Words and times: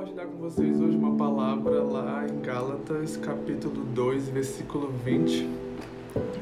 compartilhar 0.00 0.24
com 0.24 0.38
vocês 0.38 0.80
hoje 0.80 0.96
uma 0.96 1.14
palavra 1.14 1.82
lá 1.82 2.24
em 2.26 2.40
Gálatas, 2.40 3.18
capítulo 3.18 3.84
2, 3.84 4.30
versículo 4.30 4.90
20. 5.04 5.46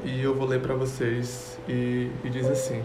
E 0.04 0.22
eu 0.22 0.32
vou 0.32 0.46
ler 0.46 0.60
para 0.60 0.74
vocês 0.74 1.58
e, 1.68 2.08
e 2.22 2.30
diz 2.30 2.46
assim: 2.46 2.82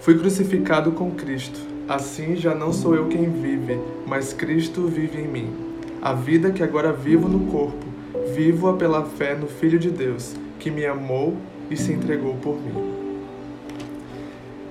Fui 0.00 0.18
crucificado 0.18 0.90
com 0.90 1.12
Cristo. 1.12 1.60
Assim 1.88 2.34
já 2.34 2.56
não 2.56 2.72
sou 2.72 2.96
eu 2.96 3.06
quem 3.06 3.30
vive, 3.30 3.78
mas 4.04 4.32
Cristo 4.32 4.88
vive 4.88 5.20
em 5.20 5.28
mim. 5.28 5.56
A 6.02 6.12
vida 6.12 6.50
que 6.50 6.64
agora 6.64 6.92
vivo 6.92 7.28
no 7.28 7.48
corpo, 7.48 7.86
vivo-a 8.34 8.76
pela 8.76 9.04
fé 9.04 9.36
no 9.36 9.46
Filho 9.46 9.78
de 9.78 9.92
Deus, 9.92 10.34
que 10.58 10.72
me 10.72 10.84
amou 10.86 11.36
e 11.70 11.76
se 11.76 11.92
entregou 11.92 12.34
por 12.38 12.56
mim. 12.56 12.74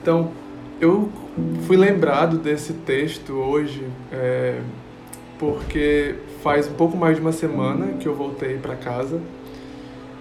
Então, 0.02 0.32
eu 0.82 1.10
fui 1.66 1.78
lembrado 1.78 2.38
desse 2.38 2.74
texto 2.74 3.34
hoje 3.34 3.88
é, 4.12 4.62
porque 5.40 6.16
faz 6.42 6.68
um 6.68 6.74
pouco 6.74 6.98
mais 6.98 7.16
de 7.16 7.22
uma 7.22 7.32
semana 7.32 7.94
que 8.00 8.08
eu 8.08 8.16
voltei 8.16 8.58
para 8.58 8.76
casa 8.76 9.20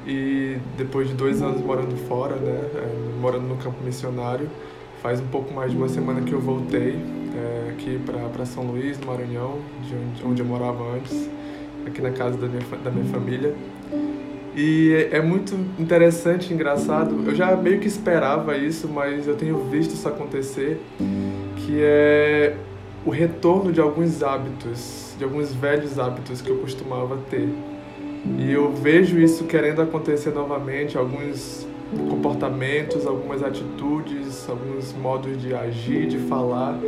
e 0.06 0.56
depois 0.76 1.08
de 1.08 1.14
dois 1.14 1.42
anos 1.42 1.60
morando 1.60 1.96
fora, 2.06 2.36
né, 2.36 2.60
é, 2.74 3.20
morando 3.20 3.48
no 3.48 3.56
campo 3.56 3.82
missionário, 3.84 4.48
faz 5.02 5.20
um 5.20 5.26
pouco 5.26 5.52
mais 5.52 5.70
de 5.72 5.76
uma 5.76 5.88
semana 5.88 6.20
que 6.20 6.32
eu 6.32 6.40
voltei 6.40 6.96
é, 7.34 7.70
aqui 7.70 8.00
para 8.32 8.46
São 8.46 8.64
Luís, 8.64 8.98
no 9.00 9.06
Maranhão, 9.06 9.58
de 9.82 9.94
onde, 9.94 10.26
onde 10.26 10.42
eu 10.42 10.46
morava 10.46 10.82
antes, 10.94 11.28
aqui 11.86 12.00
na 12.00 12.10
casa 12.10 12.36
da 12.36 12.46
minha, 12.46 12.62
da 12.82 12.90
minha 12.90 13.04
família. 13.06 13.54
E 14.56 15.08
é 15.10 15.20
muito 15.20 15.54
interessante, 15.78 16.54
engraçado. 16.54 17.24
Eu 17.26 17.34
já 17.34 17.54
meio 17.54 17.78
que 17.78 17.86
esperava 17.86 18.56
isso, 18.56 18.88
mas 18.88 19.28
eu 19.28 19.36
tenho 19.36 19.58
visto 19.64 19.92
isso 19.92 20.08
acontecer, 20.08 20.80
que 21.58 21.78
é 21.78 22.56
o 23.04 23.10
retorno 23.10 23.70
de 23.70 23.80
alguns 23.80 24.22
hábitos, 24.22 25.05
de 25.16 25.24
alguns 25.24 25.52
velhos 25.52 25.98
hábitos 25.98 26.40
que 26.40 26.50
eu 26.50 26.58
costumava 26.58 27.18
ter. 27.30 27.48
E 28.38 28.50
eu 28.50 28.72
vejo 28.72 29.18
isso 29.18 29.44
querendo 29.44 29.80
acontecer 29.80 30.30
novamente, 30.30 30.98
alguns 30.98 31.66
comportamentos, 32.10 33.06
algumas 33.06 33.42
atitudes, 33.42 34.48
alguns 34.48 34.92
modos 34.92 35.40
de 35.40 35.54
agir, 35.54 36.08
de 36.08 36.18
falar, 36.18 36.78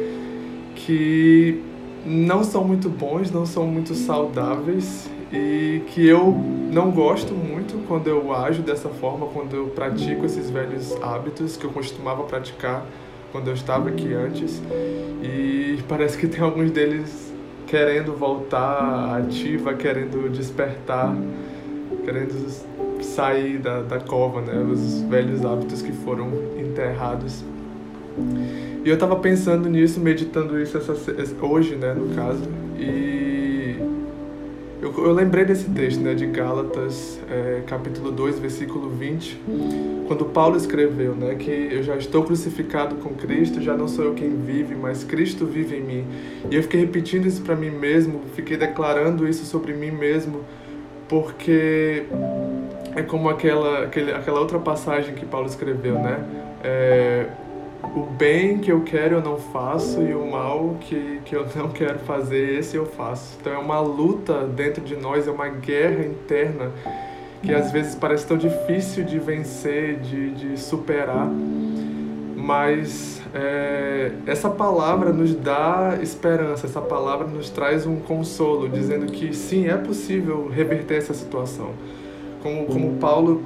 que 0.74 1.62
não 2.04 2.42
são 2.42 2.64
muito 2.64 2.88
bons, 2.88 3.30
não 3.30 3.46
são 3.46 3.66
muito 3.66 3.94
saudáveis 3.94 5.08
e 5.32 5.82
que 5.88 6.06
eu 6.06 6.32
não 6.72 6.90
gosto 6.90 7.34
muito 7.34 7.86
quando 7.86 8.08
eu 8.08 8.32
ajo 8.34 8.62
dessa 8.62 8.88
forma, 8.88 9.26
quando 9.26 9.54
eu 9.54 9.66
pratico 9.66 10.24
esses 10.24 10.50
velhos 10.50 10.96
hábitos 11.02 11.56
que 11.56 11.64
eu 11.64 11.70
costumava 11.70 12.24
praticar 12.24 12.84
quando 13.30 13.48
eu 13.48 13.54
estava 13.54 13.90
aqui 13.90 14.12
antes. 14.14 14.62
E 15.22 15.78
parece 15.88 16.16
que 16.16 16.26
tem 16.26 16.40
alguns 16.40 16.70
deles 16.70 17.32
querendo 17.69 18.14
voltar 18.14 19.19
ativa, 19.19 19.74
querendo 19.74 20.30
despertar, 20.30 21.14
querendo 22.05 22.34
sair 23.02 23.58
da, 23.58 23.83
da 23.83 24.00
cova, 24.00 24.41
né? 24.41 24.58
Os 24.58 25.02
velhos 25.02 25.44
hábitos 25.44 25.83
que 25.83 25.92
foram 25.92 26.30
enterrados. 26.58 27.44
E 28.84 28.88
eu 28.88 28.94
estava 28.94 29.16
pensando 29.16 29.69
nisso, 29.69 30.00
meditando 30.00 30.60
isso 30.60 30.78
essa, 30.78 30.94
hoje, 31.42 31.77
né, 31.77 31.92
no 31.94 32.14
caso, 32.14 32.42
e 32.78 33.27
eu, 34.80 34.92
eu 34.96 35.12
lembrei 35.12 35.44
desse 35.44 35.68
texto, 35.70 36.00
né, 36.00 36.14
de 36.14 36.26
Gálatas, 36.26 37.20
é, 37.30 37.62
capítulo 37.66 38.12
2, 38.12 38.38
versículo 38.38 38.88
20, 38.90 39.40
quando 40.06 40.24
Paulo 40.26 40.56
escreveu, 40.56 41.14
né, 41.14 41.34
que 41.34 41.50
eu 41.50 41.82
já 41.82 41.96
estou 41.96 42.22
crucificado 42.22 42.96
com 42.96 43.10
Cristo, 43.10 43.60
já 43.60 43.76
não 43.76 43.88
sou 43.88 44.04
eu 44.04 44.14
quem 44.14 44.30
vive, 44.30 44.74
mas 44.74 45.04
Cristo 45.04 45.46
vive 45.46 45.76
em 45.76 45.82
mim. 45.82 46.06
E 46.50 46.56
eu 46.56 46.62
fiquei 46.62 46.80
repetindo 46.80 47.26
isso 47.26 47.42
para 47.42 47.56
mim 47.56 47.70
mesmo, 47.70 48.20
fiquei 48.34 48.56
declarando 48.56 49.26
isso 49.26 49.44
sobre 49.44 49.72
mim 49.72 49.90
mesmo, 49.90 50.44
porque 51.08 52.04
é 52.94 53.03
como 53.03 53.28
aquela, 53.28 53.84
aquele, 53.84 54.12
aquela 54.12 54.38
outra 54.41 54.58
passagem 54.58 55.14
que 55.14 55.26
Paulo 55.26 55.47
escreveu, 55.47 55.94
né? 55.94 56.24
É, 56.62 57.26
o 57.83 58.03
bem 58.03 58.59
que 58.59 58.71
eu 58.72 58.83
quero 58.83 59.16
eu 59.16 59.22
não 59.22 59.39
faço 59.39 60.03
e 60.03 60.15
o 60.15 60.31
mal 60.31 60.77
que, 60.81 61.21
que 61.25 61.34
eu 61.34 61.47
não 61.55 61.69
quero 61.69 61.99
fazer, 62.00 62.59
esse 62.59 62.77
eu 62.77 62.87
faço. 62.87 63.37
Então 63.41 63.53
é 63.53 63.59
uma 63.59 63.81
luta 63.81 64.47
dentro 64.47 64.83
de 64.83 64.97
nós, 64.97 65.28
é 65.28 65.31
uma 65.31 65.49
guerra 65.49 66.05
interna 66.05 66.72
que 67.43 67.55
às 67.55 67.71
vezes 67.71 67.94
parece 67.94 68.27
tão 68.27 68.37
difícil 68.37 69.05
de 69.05 69.19
vencer, 69.19 70.00
de, 70.00 70.31
de 70.33 70.61
superar, 70.61 71.28
mas 72.37 73.22
é, 73.33 74.10
essa 74.27 74.50
palavra 74.50 75.12
nos 75.12 75.34
dá 75.34 75.99
esperança, 76.03 76.66
essa 76.66 76.81
palavra 76.81 77.27
nos 77.27 77.50
traz 77.50 77.87
um 77.87 77.97
consolo, 77.97 78.69
dizendo 78.69 79.06
que 79.06 79.34
sim, 79.34 79.69
é 79.69 79.77
possível 79.77 80.49
reverter 80.49 80.97
essa 80.97 81.15
situação. 81.15 81.71
Como, 82.43 82.66
como 82.66 82.97
Paulo 82.99 83.43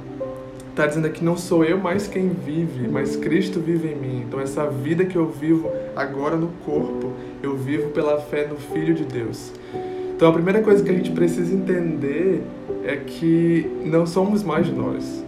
está 0.73 0.87
dizendo 0.87 1.07
aqui: 1.07 1.23
não 1.23 1.37
sou 1.37 1.63
eu 1.63 1.77
mais 1.77 2.07
quem 2.07 2.29
vive, 2.29 2.87
mas 2.87 3.15
Cristo 3.15 3.59
vive 3.59 3.89
em 3.89 3.95
mim. 3.95 4.23
Então, 4.27 4.39
essa 4.39 4.67
vida 4.67 5.05
que 5.05 5.15
eu 5.15 5.29
vivo 5.29 5.71
agora 5.95 6.35
no 6.35 6.49
corpo, 6.65 7.13
eu 7.41 7.55
vivo 7.55 7.89
pela 7.89 8.19
fé 8.19 8.47
no 8.47 8.57
Filho 8.57 8.93
de 8.93 9.05
Deus. 9.05 9.53
Então, 10.15 10.29
a 10.29 10.33
primeira 10.33 10.61
coisa 10.61 10.83
que 10.83 10.89
a 10.89 10.93
gente 10.93 11.11
precisa 11.11 11.53
entender 11.53 12.43
é 12.83 12.97
que 12.97 13.69
não 13.85 14.05
somos 14.05 14.43
mais 14.43 14.69
nós. 14.69 15.23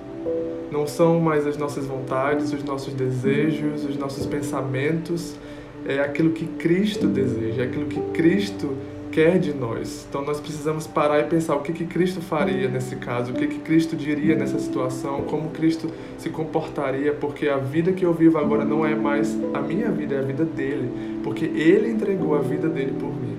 Não 0.72 0.88
são 0.88 1.20
mais 1.20 1.48
as 1.48 1.58
nossas 1.58 1.86
vontades, 1.86 2.52
os 2.52 2.64
nossos 2.64 2.94
desejos, 2.94 3.86
os 3.86 3.98
nossos 3.98 4.26
pensamentos. 4.26 5.36
É 5.88 6.00
aquilo 6.00 6.32
que 6.32 6.48
Cristo 6.48 7.08
deseja, 7.08 7.62
é 7.62 7.66
aquilo 7.66 7.86
que 7.86 8.02
Cristo 8.12 8.76
quer 9.16 9.40
de 9.40 9.54
nós. 9.54 10.06
Então 10.10 10.22
nós 10.26 10.42
precisamos 10.42 10.86
parar 10.86 11.22
e 11.22 11.24
pensar 11.24 11.56
o 11.56 11.62
que, 11.62 11.72
que 11.72 11.86
Cristo 11.86 12.20
faria 12.20 12.68
nesse 12.68 12.98
caso, 12.98 13.32
o 13.32 13.34
que, 13.34 13.48
que 13.48 13.60
Cristo 13.60 13.96
diria 13.96 14.36
nessa 14.36 14.60
situação, 14.60 15.22
como 15.22 15.52
Cristo 15.52 15.90
se 16.18 16.30
comportaria, 16.30 17.14
porque 17.14 17.48
a 17.48 17.56
vida 17.56 17.94
que 17.94 18.04
eu 18.04 18.14
vivo 18.14 18.38
agora 18.38 18.66
não 18.66 18.86
é 18.86 18.94
mais 18.94 19.34
a 19.54 19.62
minha 19.62 19.90
vida, 19.90 20.16
é 20.16 20.20
a 20.20 20.22
vida 20.22 20.44
dele, 20.44 21.22
porque 21.24 21.46
ele 21.46 21.90
entregou 21.90 22.36
a 22.36 22.40
vida 22.40 22.68
dele 22.68 22.92
por 23.00 23.08
mim. 23.08 23.38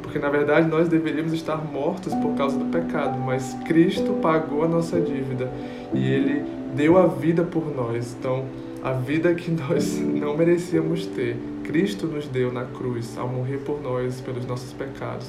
Porque 0.00 0.18
na 0.18 0.30
verdade 0.30 0.66
nós 0.68 0.88
deveríamos 0.88 1.34
estar 1.34 1.58
mortos 1.70 2.14
por 2.14 2.34
causa 2.34 2.58
do 2.58 2.64
pecado, 2.64 3.18
mas 3.18 3.52
Cristo 3.66 4.14
pagou 4.22 4.64
a 4.64 4.68
nossa 4.68 4.98
dívida 4.98 5.52
e 5.92 6.02
ele 6.10 6.42
deu 6.74 6.96
a 6.96 7.06
vida 7.06 7.44
por 7.44 7.70
nós. 7.76 8.16
Então, 8.18 8.46
a 8.82 8.92
vida 8.92 9.34
que 9.34 9.50
nós 9.68 9.98
não 9.98 10.34
merecíamos 10.34 11.04
ter. 11.04 11.36
Cristo 11.70 12.04
nos 12.04 12.26
deu 12.26 12.52
na 12.52 12.64
cruz 12.64 13.16
ao 13.16 13.28
morrer 13.28 13.58
por 13.58 13.80
nós, 13.80 14.20
pelos 14.20 14.44
nossos 14.44 14.72
pecados 14.72 15.28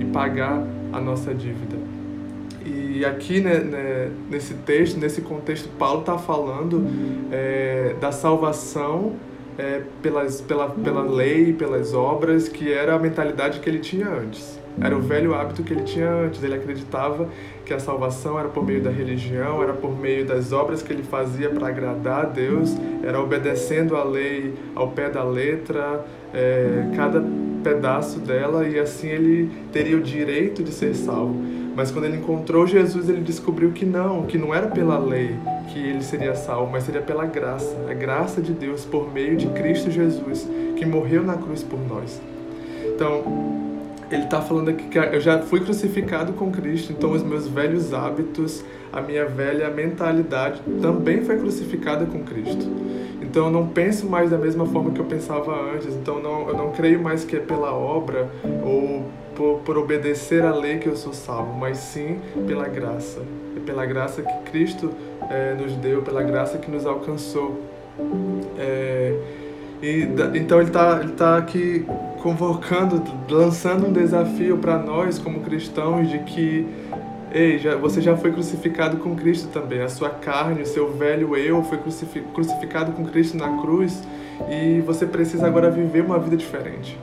e 0.00 0.04
pagar 0.06 0.66
a 0.90 0.98
nossa 0.98 1.34
dívida. 1.34 1.76
E 2.64 3.04
aqui 3.04 3.40
né, 3.40 3.58
né, 3.58 4.10
nesse 4.30 4.54
texto, 4.54 4.98
nesse 4.98 5.20
contexto, 5.20 5.68
Paulo 5.78 6.00
está 6.00 6.16
falando 6.16 6.86
é, 7.30 7.94
da 8.00 8.10
salvação 8.10 9.12
é, 9.58 9.82
pelas, 10.00 10.40
pela, 10.40 10.70
pela 10.70 11.02
lei, 11.02 11.52
pelas 11.52 11.92
obras, 11.92 12.48
que 12.48 12.72
era 12.72 12.94
a 12.94 12.98
mentalidade 12.98 13.60
que 13.60 13.68
ele 13.68 13.80
tinha 13.80 14.08
antes. 14.08 14.58
Era 14.80 14.96
o 14.96 15.00
velho 15.00 15.34
hábito 15.34 15.62
que 15.62 15.72
ele 15.72 15.82
tinha 15.82 16.10
antes. 16.10 16.42
Ele 16.42 16.54
acreditava 16.54 17.28
que 17.64 17.74
a 17.74 17.78
salvação 17.78 18.38
era 18.38 18.48
por 18.48 18.64
meio 18.64 18.82
da 18.82 18.90
religião, 18.90 19.62
era 19.62 19.72
por 19.72 19.98
meio 19.98 20.24
das 20.24 20.52
obras 20.52 20.82
que 20.82 20.92
ele 20.92 21.02
fazia 21.02 21.50
para 21.50 21.68
agradar 21.68 22.24
a 22.24 22.28
Deus, 22.28 22.76
era 23.02 23.20
obedecendo 23.20 23.96
a 23.96 24.04
lei 24.04 24.54
ao 24.74 24.88
pé 24.88 25.08
da 25.08 25.22
letra, 25.22 26.04
é, 26.34 26.90
cada 26.96 27.22
pedaço 27.62 28.18
dela, 28.18 28.66
e 28.66 28.78
assim 28.78 29.08
ele 29.08 29.50
teria 29.72 29.96
o 29.96 30.00
direito 30.00 30.62
de 30.62 30.72
ser 30.72 30.94
salvo. 30.94 31.34
Mas 31.74 31.90
quando 31.90 32.04
ele 32.04 32.16
encontrou 32.18 32.66
Jesus, 32.66 33.08
ele 33.08 33.22
descobriu 33.22 33.72
que 33.72 33.86
não, 33.86 34.24
que 34.24 34.36
não 34.36 34.54
era 34.54 34.66
pela 34.66 34.98
lei 34.98 35.36
que 35.72 35.78
ele 35.78 36.02
seria 36.02 36.34
salvo, 36.34 36.70
mas 36.70 36.84
seria 36.84 37.00
pela 37.00 37.24
graça, 37.24 37.74
a 37.88 37.94
graça 37.94 38.42
de 38.42 38.52
Deus 38.52 38.84
por 38.84 39.10
meio 39.10 39.36
de 39.36 39.46
Cristo 39.48 39.90
Jesus, 39.90 40.46
que 40.76 40.84
morreu 40.84 41.22
na 41.22 41.34
cruz 41.34 41.62
por 41.62 41.78
nós. 41.88 42.20
Então, 42.84 43.71
ele 44.14 44.24
está 44.24 44.40
falando 44.40 44.68
aqui 44.68 44.84
que 44.88 44.98
eu 44.98 45.20
já 45.20 45.38
fui 45.40 45.60
crucificado 45.60 46.32
com 46.34 46.50
Cristo, 46.50 46.92
então 46.92 47.12
os 47.12 47.22
meus 47.22 47.48
velhos 47.48 47.94
hábitos, 47.94 48.64
a 48.92 49.00
minha 49.00 49.24
velha 49.24 49.70
mentalidade 49.70 50.60
também 50.80 51.24
foi 51.24 51.38
crucificada 51.38 52.04
com 52.04 52.22
Cristo. 52.22 52.70
Então 53.22 53.46
eu 53.46 53.50
não 53.50 53.68
penso 53.68 54.06
mais 54.06 54.30
da 54.30 54.36
mesma 54.36 54.66
forma 54.66 54.90
que 54.90 55.00
eu 55.00 55.06
pensava 55.06 55.58
antes, 55.74 55.94
então 55.94 56.20
não, 56.20 56.48
eu 56.48 56.56
não 56.56 56.72
creio 56.72 57.02
mais 57.02 57.24
que 57.24 57.36
é 57.36 57.40
pela 57.40 57.72
obra 57.72 58.28
ou 58.62 59.06
por, 59.34 59.60
por 59.60 59.78
obedecer 59.78 60.44
à 60.44 60.54
lei 60.54 60.78
que 60.78 60.88
eu 60.88 60.96
sou 60.96 61.14
salvo, 61.14 61.54
mas 61.54 61.78
sim 61.78 62.18
pela 62.46 62.68
graça. 62.68 63.22
É 63.56 63.60
pela 63.60 63.86
graça 63.86 64.20
que 64.20 64.50
Cristo 64.50 64.92
é, 65.30 65.54
nos 65.54 65.72
deu, 65.76 66.02
pela 66.02 66.22
graça 66.22 66.58
que 66.58 66.70
nos 66.70 66.84
alcançou. 66.84 67.58
É, 68.58 69.16
e, 69.82 70.08
então 70.34 70.58
ele 70.58 70.68
está 70.68 71.00
ele 71.00 71.12
tá 71.12 71.38
aqui 71.38 71.86
convocando, 72.22 73.02
lançando 73.28 73.88
um 73.88 73.92
desafio 73.92 74.56
para 74.58 74.78
nós 74.78 75.18
como 75.18 75.40
cristãos 75.40 76.08
de 76.08 76.20
que 76.20 76.66
ei, 77.34 77.58
já, 77.58 77.74
você 77.76 78.00
já 78.00 78.16
foi 78.16 78.30
crucificado 78.30 78.98
com 78.98 79.16
Cristo 79.16 79.48
também. 79.48 79.82
A 79.82 79.88
sua 79.88 80.10
carne, 80.10 80.62
o 80.62 80.66
seu 80.66 80.92
velho 80.92 81.36
eu 81.36 81.62
foi 81.64 81.78
crucificado 82.32 82.92
com 82.92 83.04
Cristo 83.06 83.36
na 83.36 83.60
cruz 83.60 84.02
e 84.50 84.80
você 84.82 85.04
precisa 85.04 85.46
agora 85.46 85.70
viver 85.70 86.04
uma 86.04 86.18
vida 86.18 86.36
diferente. 86.36 86.96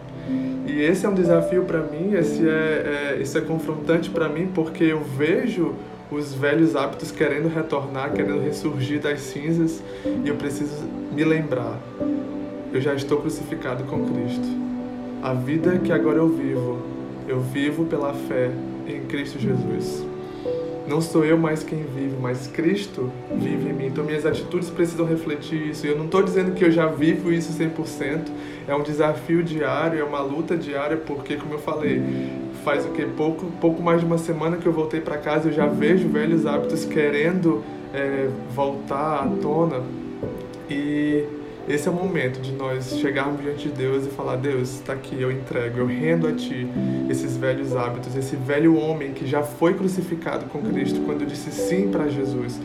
E 0.66 0.82
esse 0.82 1.06
é 1.06 1.10
um 1.10 1.16
desafio 1.16 1.64
para 1.64 1.80
mim, 1.80 2.14
esse 2.14 2.48
é, 2.48 3.18
é, 3.20 3.38
é 3.38 3.42
confrontante 3.42 4.10
para 4.10 4.30
mim, 4.30 4.48
porque 4.54 4.84
eu 4.84 5.02
vejo 5.04 5.74
os 6.12 6.34
velhos 6.34 6.76
hábitos 6.76 7.12
querendo 7.12 7.48
retornar, 7.48 8.14
querendo 8.14 8.40
ressurgir 8.40 9.02
das 9.02 9.20
cinzas, 9.20 9.84
e 10.24 10.30
eu 10.30 10.36
preciso 10.36 10.86
me 11.12 11.24
lembrar: 11.24 11.80
eu 12.72 12.80
já 12.80 12.94
estou 12.94 13.20
crucificado 13.20 13.84
com 13.86 14.06
Cristo. 14.06 14.69
A 15.22 15.34
vida 15.34 15.78
que 15.80 15.92
agora 15.92 16.18
eu 16.18 16.30
vivo, 16.30 16.80
eu 17.28 17.42
vivo 17.42 17.86
pela 17.86 18.14
fé 18.14 18.52
em 18.88 19.02
Cristo 19.02 19.38
Jesus. 19.38 20.06
Não 20.88 21.02
sou 21.02 21.26
eu 21.26 21.38
mais 21.38 21.62
quem 21.62 21.84
vive, 21.84 22.16
mas 22.20 22.48
Cristo 22.48 23.12
vive 23.36 23.70
em 23.70 23.74
mim. 23.74 23.86
Então 23.88 24.04
minhas 24.04 24.26
atitudes 24.26 24.70
precisam 24.70 25.06
refletir 25.06 25.70
isso. 25.70 25.86
E 25.86 25.90
eu 25.90 25.98
não 25.98 26.06
estou 26.06 26.24
dizendo 26.24 26.54
que 26.54 26.64
eu 26.64 26.72
já 26.72 26.88
vivo 26.88 27.32
isso 27.32 27.52
100%. 27.52 28.28
É 28.66 28.74
um 28.74 28.82
desafio 28.82 29.44
diário, 29.44 30.00
é 30.00 30.04
uma 30.04 30.22
luta 30.22 30.56
diária, 30.56 30.96
porque, 30.96 31.36
como 31.36 31.54
eu 31.54 31.60
falei, 31.60 32.02
faz 32.64 32.86
o 32.86 32.90
que 32.90 33.06
pouco 33.06 33.46
pouco 33.60 33.84
mais 33.84 34.00
de 34.00 34.06
uma 34.06 34.18
semana 34.18 34.58
que 34.58 34.66
eu 34.66 34.74
voltei 34.74 35.00
para 35.00 35.18
casa 35.18 35.50
eu 35.50 35.54
já 35.54 35.66
vejo 35.66 36.08
velhos 36.10 36.46
hábitos 36.46 36.84
querendo 36.86 37.64
é, 37.94 38.30
voltar 38.54 39.24
à 39.24 39.28
tona 39.42 39.82
e 40.70 41.24
esse 41.70 41.88
é 41.88 41.92
o 41.92 41.94
momento 41.94 42.42
de 42.42 42.52
nós 42.52 42.98
chegarmos 42.98 43.42
diante 43.42 43.70
de 43.70 43.76
Deus 43.76 44.06
e 44.06 44.10
falar 44.10 44.36
Deus 44.36 44.76
está 44.76 44.94
aqui 44.94 45.22
eu 45.22 45.32
entrego 45.32 45.78
eu 45.78 45.86
rendo 45.86 46.28
a 46.28 46.34
Ti 46.34 46.68
esses 47.10 47.38
velhos 47.38 47.76
hábitos 47.76 48.16
esse 48.16 48.36
velho 48.36 48.76
homem 48.76 49.14
que 49.14 49.26
já 49.26 49.44
foi 49.44 49.74
crucificado 49.76 50.46
com 50.46 50.62
Cristo 50.62 51.00
quando 51.06 51.26
disse 51.26 51.52
sim 51.52 51.90
para 51.90 52.10
Jesus 52.10 52.60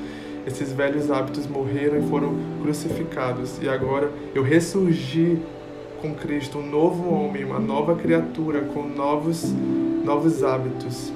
esses 0.46 0.72
velhos 0.72 1.10
hábitos 1.10 1.46
morreram 1.46 1.98
e 1.98 2.08
foram 2.08 2.34
crucificados 2.62 3.60
e 3.62 3.68
agora 3.68 4.10
eu 4.34 4.42
ressurgi 4.42 5.38
com 6.04 6.14
Cristo, 6.14 6.58
um 6.58 6.66
novo 6.66 7.08
homem, 7.08 7.44
uma 7.44 7.58
nova 7.58 7.96
criatura 7.96 8.60
com 8.60 8.86
novos, 8.86 9.54
novos 10.04 10.44
hábitos 10.44 11.10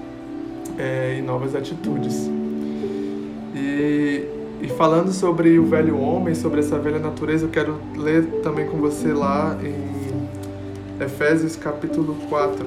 é, 0.79 1.17
e 1.19 1.21
novas 1.21 1.55
atitudes. 1.55 2.27
Falando 4.79 5.13
sobre 5.13 5.59
o 5.59 5.67
velho 5.67 5.99
homem, 5.99 6.37
sobre 6.37 6.61
essa 6.61 6.79
velha 6.79 7.01
natureza, 7.01 7.47
eu 7.47 7.51
quero 7.51 7.81
ler 7.97 8.25
também 8.45 8.65
com 8.69 8.77
você 8.79 9.13
lá 9.13 9.59
em 9.61 11.03
Efésios 11.03 11.57
capítulo 11.57 12.15
4. 12.29 12.65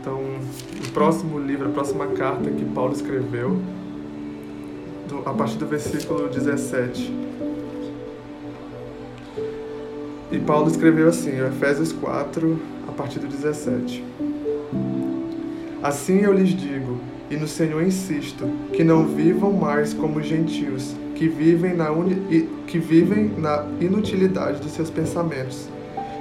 Então, 0.00 0.18
o 0.18 0.90
próximo 0.92 1.38
livro, 1.38 1.68
a 1.68 1.70
próxima 1.70 2.08
carta 2.08 2.50
que 2.50 2.64
Paulo 2.64 2.92
escreveu, 2.92 3.56
do, 5.08 5.18
a 5.24 5.32
partir 5.32 5.58
do 5.58 5.66
versículo 5.66 6.28
17. 6.28 7.14
E 10.32 10.38
Paulo 10.40 10.68
escreveu 10.68 11.10
assim, 11.10 11.38
Efésios 11.46 11.92
4, 11.92 12.58
a 12.88 12.90
partir 12.90 13.20
do 13.20 13.28
17. 13.28 14.04
Assim 15.80 16.22
eu 16.22 16.32
lhes 16.32 16.48
digo, 16.48 16.98
e 17.32 17.36
no 17.36 17.48
Senhor 17.48 17.82
insisto, 17.82 18.46
que 18.74 18.84
não 18.84 19.06
vivam 19.06 19.50
mais 19.54 19.94
como 19.94 20.22
gentios, 20.22 20.94
que 21.14 21.26
vivem 21.26 21.74
na, 21.74 21.90
uni, 21.90 22.46
que 22.66 22.78
vivem 22.78 23.32
na 23.38 23.66
inutilidade 23.80 24.60
dos 24.60 24.72
seus 24.72 24.90
pensamentos. 24.90 25.66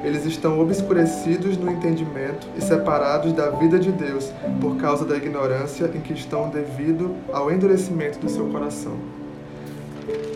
Eles 0.06 0.26
estão 0.26 0.58
obscurecidos 0.62 1.58
no 1.58 1.70
entendimento 1.70 2.48
e 2.58 2.62
separados 2.62 3.34
da 3.34 3.50
vida 3.50 3.78
de 3.78 3.92
Deus 3.92 4.32
por 4.62 4.78
causa 4.78 5.04
da 5.04 5.18
ignorância 5.18 5.92
em 5.94 6.00
que 6.00 6.14
estão 6.14 6.50
devido 6.50 7.14
ao 7.34 7.52
endurecimento 7.52 8.18
do 8.18 8.30
seu 8.30 8.46
coração. 8.46 8.96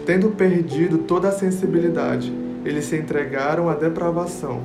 Tendo 0.05 0.31
perdido 0.31 0.97
toda 0.97 1.29
a 1.29 1.31
sensibilidade, 1.31 2.33
eles 2.65 2.83
se 2.83 2.97
entregaram 2.97 3.69
à 3.69 3.75
depravação, 3.75 4.61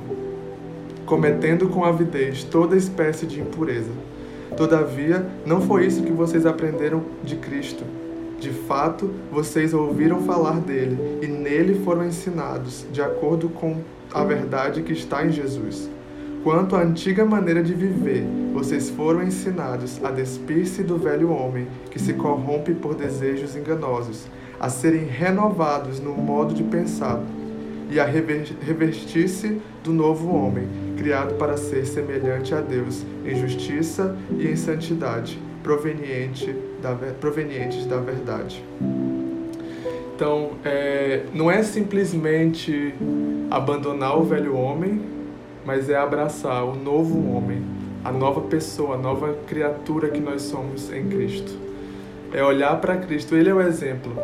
cometendo 1.05 1.69
com 1.69 1.85
avidez 1.85 2.43
toda 2.43 2.75
espécie 2.75 3.25
de 3.25 3.39
impureza. 3.39 3.91
Todavia, 4.55 5.25
não 5.45 5.61
foi 5.61 5.85
isso 5.85 6.03
que 6.03 6.11
vocês 6.11 6.45
aprenderam 6.45 7.03
de 7.23 7.35
Cristo. 7.37 7.83
De 8.39 8.49
fato, 8.49 9.11
vocês 9.31 9.73
ouviram 9.73 10.21
falar 10.21 10.59
dele 10.59 11.19
e 11.21 11.27
nele 11.27 11.81
foram 11.85 12.05
ensinados, 12.05 12.85
de 12.91 13.01
acordo 13.01 13.49
com 13.49 13.77
a 14.13 14.23
verdade 14.23 14.81
que 14.81 14.93
está 14.93 15.25
em 15.25 15.31
Jesus. 15.31 15.89
Quanto 16.43 16.75
à 16.75 16.81
antiga 16.81 17.23
maneira 17.23 17.61
de 17.61 17.73
viver, 17.73 18.25
vocês 18.51 18.89
foram 18.89 19.21
ensinados 19.21 20.03
a 20.03 20.09
despir-se 20.09 20.81
do 20.81 20.97
velho 20.97 21.29
homem, 21.29 21.67
que 21.91 21.99
se 21.99 22.13
corrompe 22.13 22.73
por 22.73 22.95
desejos 22.95 23.55
enganosos, 23.55 24.25
a 24.59 24.67
serem 24.67 25.05
renovados 25.05 25.99
no 25.99 26.13
modo 26.13 26.53
de 26.53 26.63
pensar 26.63 27.21
e 27.91 27.99
a 27.99 28.05
revestir-se 28.05 29.61
do 29.83 29.93
novo 29.93 30.33
homem, 30.33 30.67
criado 31.01 31.33
para 31.33 31.57
ser 31.57 31.83
semelhante 31.87 32.53
a 32.53 32.61
Deus 32.61 33.03
em 33.25 33.35
justiça 33.35 34.15
e 34.37 34.47
em 34.47 34.55
santidade, 34.55 35.39
proveniente 35.63 36.55
da, 36.79 36.93
provenientes 37.19 37.87
da 37.87 37.97
verdade. 37.97 38.63
Então, 40.15 40.51
é, 40.63 41.23
não 41.33 41.49
é 41.49 41.63
simplesmente 41.63 42.93
abandonar 43.49 44.15
o 44.15 44.23
velho 44.23 44.55
homem, 44.55 45.01
mas 45.65 45.89
é 45.89 45.95
abraçar 45.95 46.63
o 46.63 46.75
novo 46.75 47.35
homem, 47.35 47.63
a 48.03 48.11
nova 48.11 48.41
pessoa, 48.41 48.93
a 48.93 48.97
nova 48.99 49.35
criatura 49.47 50.07
que 50.09 50.19
nós 50.19 50.43
somos 50.43 50.93
em 50.93 51.07
Cristo. 51.09 51.51
É 52.31 52.43
olhar 52.43 52.79
para 52.79 52.95
Cristo, 52.97 53.35
Ele 53.35 53.49
é 53.49 53.53
o 53.53 53.59
exemplo. 53.59 54.15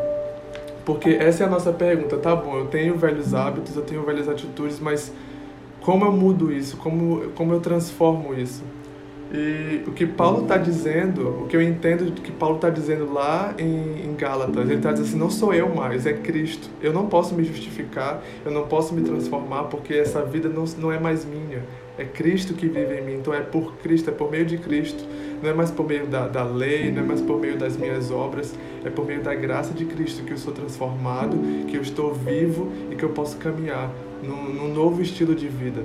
Porque 0.85 1.09
essa 1.09 1.43
é 1.43 1.47
a 1.47 1.49
nossa 1.49 1.73
pergunta, 1.73 2.17
tá 2.17 2.35
bom, 2.35 2.55
eu 2.55 2.67
tenho 2.67 2.95
velhos 2.95 3.33
hábitos, 3.33 3.75
eu 3.75 3.81
tenho 3.81 4.03
velhas 4.03 4.29
atitudes, 4.29 4.79
mas 4.79 5.11
como 5.87 6.03
eu 6.03 6.11
mudo 6.11 6.51
isso? 6.51 6.75
Como, 6.75 7.29
como 7.29 7.53
eu 7.53 7.61
transformo 7.61 8.33
isso? 8.33 8.61
E 9.33 9.83
o 9.87 9.93
que 9.93 10.05
Paulo 10.05 10.41
está 10.41 10.57
dizendo, 10.57 11.43
o 11.43 11.47
que 11.47 11.55
eu 11.55 11.61
entendo 11.61 12.11
do 12.11 12.21
que 12.21 12.29
Paulo 12.29 12.57
está 12.57 12.69
dizendo 12.69 13.13
lá 13.13 13.55
em, 13.57 14.05
em 14.05 14.13
Gálatas, 14.13 14.65
ele 14.65 14.75
está 14.75 14.91
dizendo 14.91 15.07
assim: 15.07 15.17
não 15.17 15.29
sou 15.29 15.53
eu 15.53 15.73
mais, 15.73 16.05
é 16.05 16.11
Cristo. 16.11 16.69
Eu 16.81 16.91
não 16.91 17.07
posso 17.07 17.33
me 17.33 17.41
justificar, 17.45 18.21
eu 18.43 18.51
não 18.51 18.67
posso 18.67 18.93
me 18.93 19.01
transformar, 19.01 19.63
porque 19.63 19.93
essa 19.93 20.25
vida 20.25 20.49
não, 20.49 20.65
não 20.77 20.91
é 20.91 20.99
mais 20.99 21.23
minha. 21.23 21.63
É 21.97 22.03
Cristo 22.03 22.53
que 22.53 22.67
vive 22.67 22.99
em 22.99 23.05
mim. 23.05 23.13
Então 23.13 23.33
é 23.33 23.39
por 23.39 23.77
Cristo, 23.77 24.09
é 24.09 24.13
por 24.13 24.29
meio 24.29 24.45
de 24.45 24.57
Cristo. 24.57 25.05
Não 25.41 25.49
é 25.49 25.53
mais 25.53 25.71
por 25.71 25.87
meio 25.87 26.07
da, 26.07 26.27
da 26.27 26.43
lei, 26.43 26.91
não 26.91 27.03
é 27.03 27.05
mais 27.05 27.21
por 27.21 27.39
meio 27.39 27.57
das 27.57 27.77
minhas 27.77 28.11
obras. 28.11 28.53
É 28.83 28.89
por 28.89 29.05
meio 29.05 29.21
da 29.21 29.33
graça 29.35 29.73
de 29.73 29.85
Cristo 29.85 30.23
que 30.23 30.31
eu 30.31 30.37
sou 30.37 30.53
transformado, 30.53 31.37
que 31.67 31.75
eu 31.75 31.81
estou 31.81 32.13
vivo 32.13 32.71
e 32.91 32.95
que 32.95 33.03
eu 33.03 33.09
posso 33.09 33.37
caminhar 33.37 33.91
num, 34.23 34.53
num 34.53 34.73
novo 34.73 35.01
estilo 35.01 35.35
de 35.35 35.47
vida. 35.47 35.83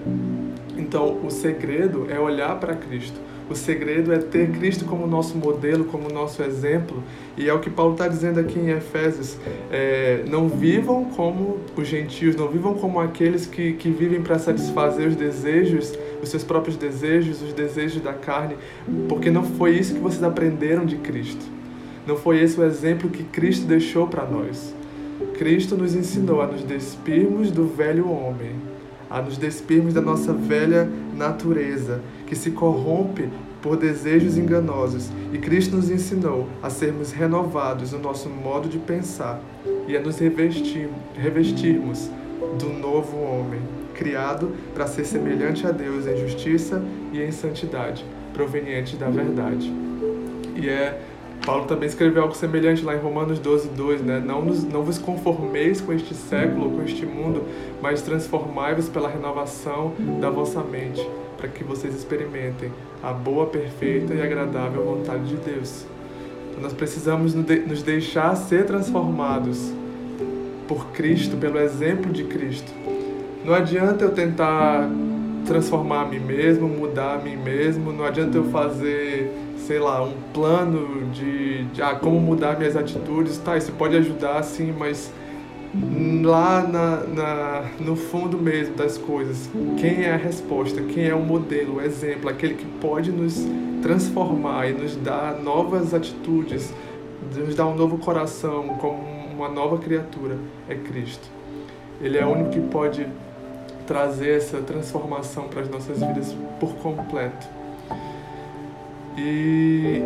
Então 0.77 1.19
o 1.25 1.31
segredo 1.31 2.07
é 2.11 2.19
olhar 2.19 2.59
para 2.59 2.75
Cristo 2.75 3.21
o 3.53 3.55
segredo 3.55 4.13
é 4.13 4.19
ter 4.19 4.51
Cristo 4.53 4.85
como 4.85 5.07
nosso 5.07 5.37
modelo, 5.37 5.85
como 5.85 6.09
nosso 6.09 6.43
exemplo. 6.43 7.03
E 7.37 7.49
é 7.49 7.53
o 7.53 7.61
que 7.61 7.69
Paulo 7.69 7.93
está 7.93 8.09
dizendo 8.09 8.41
aqui 8.41 8.59
em 8.59 8.71
Efésios. 8.71 9.37
É, 9.71 10.25
não 10.27 10.49
vivam 10.49 11.05
como 11.05 11.59
os 11.77 11.87
gentios, 11.87 12.35
não 12.35 12.49
vivam 12.49 12.75
como 12.75 12.99
aqueles 12.99 13.47
que, 13.47 13.75
que 13.75 13.91
vivem 13.91 14.23
para 14.23 14.39
satisfazer 14.39 15.09
os 15.09 15.17
desejos, 15.17 15.93
os 16.23 16.29
seus 16.29 16.45
próprios 16.45 16.77
desejos, 16.77 17.43
os 17.43 17.53
desejos 17.53 18.01
da 18.01 18.13
carne, 18.13 18.57
porque 19.09 19.31
não 19.31 19.43
foi 19.43 19.77
isso 19.77 19.95
que 19.95 20.01
vocês 20.01 20.23
aprenderam 20.23 20.87
de 20.87 20.97
Cristo. 20.97 21.45
Não 22.07 22.17
foi 22.17 22.41
esse 22.41 22.59
o 22.59 22.65
exemplo 22.65 23.11
que 23.11 23.25
Cristo 23.25 23.67
deixou 23.67 24.07
para 24.07 24.25
nós. 24.25 24.75
Cristo 25.35 25.77
nos 25.77 25.95
ensinou 25.95 26.41
a 26.41 26.47
nos 26.47 26.63
despirmos 26.63 27.51
do 27.51 27.67
velho 27.67 28.09
homem, 28.09 28.55
a 29.11 29.21
nos 29.21 29.37
despirmos 29.37 29.93
da 29.93 30.01
nossa 30.01 30.33
velha 30.33 30.89
natureza 31.15 32.01
que 32.27 32.35
se 32.35 32.51
corrompe 32.51 33.29
por 33.61 33.77
desejos 33.77 34.37
enganosos, 34.37 35.11
e 35.33 35.39
Cristo 35.39 35.77
nos 35.77 35.89
ensinou 35.91 36.49
a 36.61 36.69
sermos 36.69 37.13
renovados 37.13 37.93
no 37.93 38.01
nosso 38.01 38.29
modo 38.29 38.69
de 38.69 38.79
pensar 38.79 39.41
e 39.87 39.97
a 39.97 40.01
nos 40.01 40.19
revestir, 40.19 40.89
revestirmos 41.15 42.11
do 42.59 42.69
novo 42.71 43.17
homem, 43.19 43.61
criado 43.93 44.53
para 44.75 44.87
ser 44.87 45.05
semelhante 45.05 45.67
a 45.67 45.71
Deus 45.71 46.07
em 46.07 46.17
justiça 46.17 46.83
e 47.13 47.23
em 47.23 47.31
santidade, 47.31 48.05
proveniente 48.33 48.97
da 48.97 49.09
verdade. 49.09 49.73
E 50.57 50.69
é 50.69 51.01
Paulo 51.45 51.65
também 51.65 51.89
escreveu 51.89 52.23
algo 52.23 52.37
semelhante 52.37 52.85
lá 52.85 52.95
em 52.95 53.01
Romanos 53.01 53.41
12, 53.41 53.71
2, 53.71 54.03
né? 54.03 54.23
Não, 54.25 54.45
nos, 54.45 54.63
não 54.63 54.85
vos 54.85 54.97
conformeis 54.97 55.81
com 55.81 55.93
este 55.93 56.15
século, 56.15 56.71
com 56.71 56.83
este 56.83 57.05
mundo, 57.05 57.43
mas 57.81 58.01
transformai-vos 58.03 58.89
pela 58.89 59.09
renovação 59.09 59.93
da 60.21 60.31
vossa 60.31 60.63
mente, 60.63 61.05
para 61.37 61.49
que 61.49 61.65
vocês 61.65 61.97
experimentem 61.97 62.71
a 63.03 63.13
boa, 63.13 63.47
perfeita 63.47 64.15
e 64.15 64.23
agradável 64.23 64.85
vontade 64.85 65.25
de 65.25 65.37
Deus. 65.37 65.85
Então 66.51 66.63
nós 66.63 66.73
precisamos 66.73 67.35
nos 67.35 67.83
deixar 67.83 68.37
ser 68.37 68.65
transformados 68.65 69.73
por 70.69 70.93
Cristo, 70.93 71.37
pelo 71.37 71.59
exemplo 71.59 72.13
de 72.13 72.23
Cristo. 72.23 72.71
Não 73.45 73.55
adianta 73.55 74.05
eu 74.05 74.13
tentar 74.13 74.89
transformar 75.47 76.03
a 76.03 76.05
mim 76.07 76.21
mesmo, 76.21 76.69
mudar 76.69 77.15
a 77.15 77.19
mim 77.19 77.37
mesmo, 77.37 77.93
não 77.93 78.05
adianta 78.05 78.39
eu 78.39 78.45
fazer 78.45 79.31
sei 79.67 79.79
lá, 79.79 80.03
um 80.03 80.13
plano 80.35 81.07
de, 81.13 81.65
de 81.67 81.83
ah, 81.83 81.95
como 81.95 82.21
mudar 82.21 82.59
minhas 82.59 82.77
atitudes, 82.77 83.39
tá, 83.39 83.57
isso 83.57 83.73
pode 83.73 83.97
ajudar 83.97 84.43
sim, 84.43 84.75
mas 84.77 85.13
lá 86.25 86.63
na, 86.63 86.97
na, 87.07 87.65
no 87.81 87.97
fundo 87.97 88.37
mesmo 88.37 88.75
das 88.75 88.99
coisas, 88.99 89.49
quem 89.79 90.03
é 90.03 90.13
a 90.13 90.17
resposta, 90.17 90.83
quem 90.83 91.07
é 91.07 91.15
o 91.15 91.21
modelo, 91.21 91.77
o 91.77 91.81
exemplo, 91.81 92.29
aquele 92.29 92.55
que 92.55 92.67
pode 92.81 93.11
nos 93.11 93.47
transformar 93.81 94.69
e 94.69 94.73
nos 94.73 94.97
dar 94.97 95.39
novas 95.41 95.95
atitudes, 95.95 96.73
nos 97.35 97.55
dar 97.55 97.67
um 97.67 97.75
novo 97.75 97.99
coração, 97.99 98.69
como 98.81 99.01
uma 99.33 99.49
nova 99.49 99.79
criatura, 99.79 100.37
é 100.69 100.75
Cristo. 100.75 101.29
Ele 102.01 102.19
é 102.19 102.27
o 102.27 102.31
único 102.31 102.51
que 102.51 102.61
pode 102.61 103.07
trazer 103.87 104.37
essa 104.37 104.61
transformação 104.61 105.49
para 105.49 105.63
as 105.63 105.69
nossas 105.69 105.99
vidas 105.99 106.35
por 106.59 106.75
completo. 106.77 107.47
E 109.17 110.03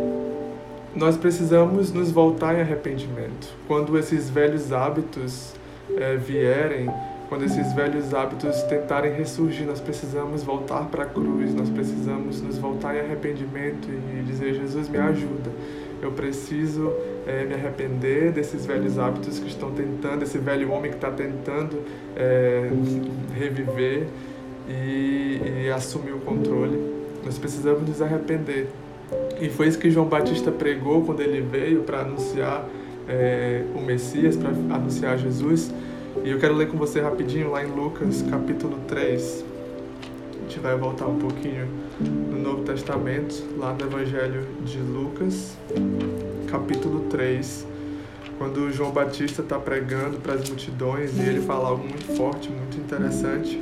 nós 0.95 1.15
precisamos 1.15 1.91
nos 1.91 2.11
voltar 2.11 2.55
em 2.55 2.61
arrependimento. 2.61 3.55
Quando 3.67 3.97
esses 3.97 4.29
velhos 4.29 4.73
hábitos 4.73 5.53
é, 5.95 6.15
vierem, 6.15 6.89
quando 7.29 7.43
esses 7.43 7.73
velhos 7.73 8.13
hábitos 8.13 8.63
tentarem 8.63 9.13
ressurgir, 9.13 9.65
nós 9.67 9.79
precisamos 9.81 10.43
voltar 10.43 10.85
para 10.85 11.03
a 11.03 11.05
cruz, 11.05 11.53
nós 11.53 11.69
precisamos 11.69 12.41
nos 12.41 12.57
voltar 12.57 12.95
em 12.95 13.01
arrependimento 13.01 13.87
e 13.89 14.23
dizer: 14.23 14.53
Jesus, 14.55 14.89
me 14.89 14.97
ajuda. 14.97 15.51
Eu 16.01 16.11
preciso 16.11 16.93
é, 17.25 17.43
me 17.45 17.53
arrepender 17.53 18.31
desses 18.31 18.65
velhos 18.65 18.99
hábitos 18.99 19.39
que 19.39 19.47
estão 19.47 19.71
tentando, 19.71 20.23
esse 20.23 20.37
velho 20.37 20.71
homem 20.71 20.91
que 20.91 20.97
está 20.97 21.11
tentando 21.11 21.81
é, 22.15 22.69
reviver 23.35 24.07
e, 24.69 25.63
e 25.63 25.71
assumir 25.71 26.11
o 26.11 26.19
controle. 26.19 26.79
Nós 27.25 27.37
precisamos 27.37 27.87
nos 27.87 28.01
arrepender. 28.01 28.67
E 29.39 29.49
foi 29.49 29.67
isso 29.67 29.79
que 29.79 29.89
João 29.89 30.07
Batista 30.07 30.51
pregou 30.51 31.03
quando 31.03 31.21
ele 31.21 31.41
veio 31.41 31.81
para 31.81 32.01
anunciar 32.01 32.67
é, 33.07 33.63
o 33.75 33.81
Messias, 33.81 34.35
para 34.35 34.49
anunciar 34.49 35.17
Jesus. 35.17 35.71
E 36.23 36.29
eu 36.29 36.39
quero 36.39 36.55
ler 36.55 36.67
com 36.67 36.77
você 36.77 36.99
rapidinho 36.99 37.51
lá 37.51 37.63
em 37.63 37.67
Lucas 37.67 38.23
capítulo 38.29 38.77
3. 38.87 39.45
A 40.29 40.41
gente 40.41 40.59
vai 40.59 40.75
voltar 40.75 41.07
um 41.07 41.17
pouquinho 41.17 41.67
no 41.99 42.39
Novo 42.39 42.63
Testamento, 42.63 43.43
lá 43.57 43.73
no 43.73 43.85
Evangelho 43.85 44.45
de 44.63 44.77
Lucas, 44.77 45.55
capítulo 46.49 47.01
3, 47.09 47.65
quando 48.37 48.71
João 48.71 48.91
Batista 48.91 49.41
está 49.41 49.57
pregando 49.57 50.17
para 50.17 50.33
as 50.33 50.47
multidões 50.47 51.17
e 51.17 51.21
ele 51.21 51.41
fala 51.41 51.69
algo 51.69 51.83
muito 51.83 52.15
forte, 52.15 52.49
muito 52.49 52.77
interessante. 52.77 53.59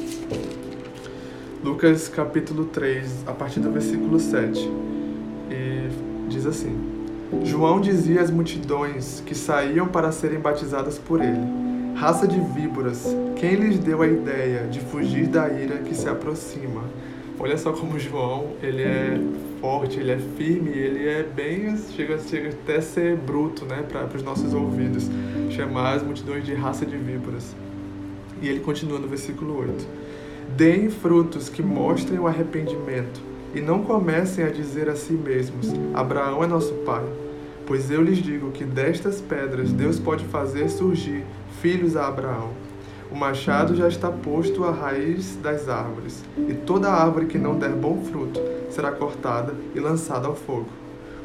Lucas 1.63 2.07
capítulo 2.07 2.65
3, 2.65 3.23
a 3.27 3.31
partir 3.31 3.59
do 3.59 3.71
versículo 3.71 4.19
7. 4.19 4.69
E 5.49 5.89
diz 6.29 6.45
assim: 6.45 6.77
João 7.43 7.79
dizia 7.79 8.21
às 8.21 8.29
multidões 8.29 9.21
que 9.25 9.33
saíam 9.33 9.87
para 9.87 10.11
serem 10.11 10.39
batizadas 10.39 10.97
por 10.97 11.21
ele 11.21 11.65
Raça 11.95 12.27
de 12.27 12.37
víboras, 12.41 13.05
quem 13.37 13.55
lhes 13.55 13.79
deu 13.79 14.01
a 14.01 14.07
ideia 14.07 14.67
de 14.67 14.81
fugir 14.81 15.27
da 15.27 15.47
ira 15.47 15.77
que 15.77 15.95
se 15.95 16.09
aproxima? 16.09 16.83
Olha 17.37 17.57
só 17.57 17.73
como 17.73 17.99
João, 17.99 18.53
ele 18.63 18.81
é 18.81 19.19
forte, 19.59 19.99
ele 19.99 20.11
é 20.11 20.17
firme, 20.37 20.69
ele 20.71 21.07
é 21.07 21.21
bem, 21.21 21.75
chega, 21.95 22.17
chega 22.17 22.49
até 22.49 22.77
a 22.77 22.81
ser 22.81 23.17
bruto, 23.17 23.65
né, 23.65 23.83
para 23.83 24.15
os 24.15 24.23
nossos 24.23 24.53
ouvidos, 24.53 25.09
chamar 25.49 25.95
as 25.95 26.03
multidões 26.03 26.45
de 26.45 26.53
raça 26.53 26.85
de 26.85 26.95
víboras. 26.95 27.53
E 28.41 28.47
ele 28.47 28.61
continua 28.61 28.99
no 28.99 29.07
versículo 29.07 29.59
8: 29.59 29.85
Deem 30.55 30.89
frutos 30.89 31.49
que 31.49 31.61
mostrem 31.61 32.19
o 32.19 32.27
arrependimento, 32.27 33.21
e 33.53 33.59
não 33.59 33.83
comecem 33.83 34.43
a 34.45 34.49
dizer 34.49 34.89
a 34.89 34.95
si 34.95 35.13
mesmos: 35.13 35.73
Abraão 35.93 36.43
é 36.43 36.47
nosso 36.47 36.73
pai. 36.85 37.03
Pois 37.65 37.89
eu 37.89 38.01
lhes 38.01 38.19
digo 38.19 38.51
que 38.51 38.63
destas 38.63 39.19
pedras 39.19 39.73
Deus 39.73 39.99
pode 39.99 40.23
fazer 40.25 40.69
surgir 40.69 41.23
filhos 41.61 41.97
a 41.97 42.07
Abraão. 42.07 42.51
O 43.11 43.15
machado 43.15 43.75
já 43.75 43.87
está 43.87 44.11
posto 44.11 44.63
à 44.63 44.71
raiz 44.71 45.35
das 45.37 45.69
árvores, 45.69 46.23
e 46.37 46.53
toda 46.53 46.89
árvore 46.89 47.27
que 47.27 47.37
não 47.37 47.57
der 47.57 47.69
bom 47.69 48.01
fruto 48.03 48.39
será 48.69 48.91
cortada 48.91 49.53
e 49.73 49.79
lançada 49.79 50.27
ao 50.27 50.35
fogo. 50.35 50.67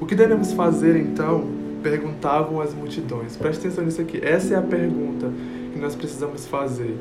O 0.01 0.07
que 0.07 0.15
devemos 0.15 0.53
fazer 0.53 0.97
então? 0.97 1.49
Perguntavam 1.83 2.61
as 2.61 2.75
multidões. 2.75 3.37
Preste 3.37 3.61
atenção 3.61 3.85
nisso 3.85 4.01
aqui. 4.01 4.21
Essa 4.23 4.55
é 4.55 4.57
a 4.57 4.63
pergunta 4.63 5.31
que 5.73 5.79
nós 5.79 5.95
precisamos 5.95 6.47
fazer 6.47 6.99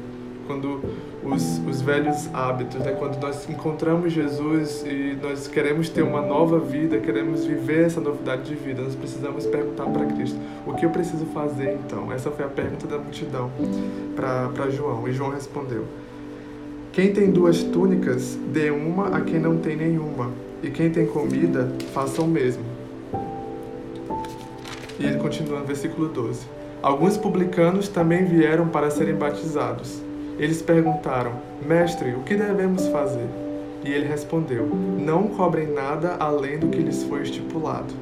quando 0.49 0.81
os, 1.23 1.59
os 1.59 1.79
velhos 1.79 2.27
hábitos, 2.33 2.79
né? 2.79 2.95
quando 2.97 3.21
nós 3.21 3.47
encontramos 3.47 4.11
Jesus 4.11 4.83
e 4.83 5.15
nós 5.21 5.47
queremos 5.47 5.89
ter 5.89 6.01
uma 6.01 6.23
nova 6.23 6.57
vida, 6.57 6.97
queremos 6.97 7.45
viver 7.45 7.85
essa 7.85 8.01
novidade 8.01 8.45
de 8.45 8.55
vida, 8.55 8.81
nós 8.81 8.95
precisamos 8.95 9.45
perguntar 9.45 9.85
para 9.85 10.07
Cristo: 10.07 10.39
o 10.65 10.73
que 10.73 10.87
eu 10.87 10.89
preciso 10.89 11.27
fazer 11.27 11.75
então? 11.75 12.11
Essa 12.11 12.31
foi 12.31 12.43
a 12.45 12.47
pergunta 12.47 12.87
da 12.87 12.97
multidão 12.97 13.51
para 14.15 14.71
João. 14.71 15.07
E 15.07 15.13
João 15.13 15.29
respondeu: 15.29 15.85
Quem 16.91 17.13
tem 17.13 17.29
duas 17.29 17.61
túnicas, 17.61 18.35
dê 18.51 18.71
uma 18.71 19.15
a 19.15 19.21
quem 19.21 19.39
não 19.39 19.57
tem 19.57 19.75
nenhuma, 19.75 20.31
e 20.63 20.71
quem 20.71 20.89
tem 20.89 21.05
comida, 21.05 21.71
faça 21.93 22.23
o 22.23 22.27
mesmo. 22.27 22.63
E 24.99 25.05
ele 25.05 25.19
continua 25.19 25.59
no 25.59 25.65
versículo 25.65 26.09
12. 26.09 26.41
Alguns 26.81 27.17
publicanos 27.17 27.87
também 27.87 28.25
vieram 28.25 28.67
para 28.67 28.89
serem 28.89 29.13
batizados. 29.13 30.08
Eles 30.39 30.61
perguntaram: 30.61 31.33
Mestre, 31.61 32.13
o 32.13 32.21
que 32.21 32.33
devemos 32.33 32.87
fazer? 32.87 33.27
E 33.83 33.91
ele 33.91 34.07
respondeu: 34.07 34.65
Não 34.65 35.27
cobrem 35.27 35.67
nada 35.67 36.15
além 36.19 36.57
do 36.57 36.67
que 36.67 36.79
lhes 36.79 37.03
foi 37.03 37.23
estipulado. 37.23 37.93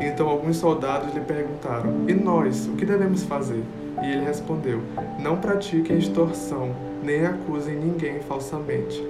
Então 0.00 0.28
alguns 0.28 0.56
soldados 0.56 1.14
lhe 1.14 1.20
perguntaram: 1.20 2.08
E 2.08 2.14
nós, 2.14 2.66
o 2.66 2.72
que 2.72 2.86
devemos 2.86 3.22
fazer? 3.24 3.62
E 4.02 4.10
ele 4.10 4.24
respondeu: 4.24 4.80
Não 5.18 5.36
pratiquem 5.36 5.98
extorsão, 5.98 6.74
nem 7.02 7.26
acusem 7.26 7.76
ninguém 7.76 8.20
falsamente. 8.20 9.04